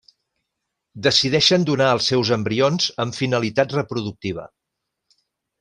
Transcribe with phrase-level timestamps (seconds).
[1.07, 4.51] Decideixen donar els seus embrions amb finalitat reproductiva.